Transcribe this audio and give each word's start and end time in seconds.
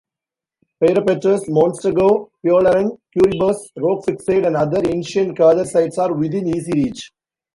Peyrepertuse, 0.79 1.47
Montsegur, 1.51 2.31
Puilauren, 2.43 2.97
Queribus, 3.13 3.67
Roquefixade 3.77 4.47
and 4.47 4.55
other 4.57 4.81
ancient 4.89 5.37
Cathar 5.37 5.63
sites 5.67 5.99
are 5.99 6.11
within 6.15 6.47
easy 6.47 6.71
reach. 6.73 7.11